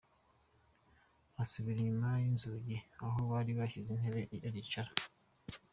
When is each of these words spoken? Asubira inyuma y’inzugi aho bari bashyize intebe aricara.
Asubira 1.41 1.77
inyuma 1.81 2.09
y’inzugi 2.21 2.75
aho 3.03 3.19
bari 3.31 3.51
bashyize 3.59 3.89
intebe 3.93 4.21
aricara. 4.49 4.91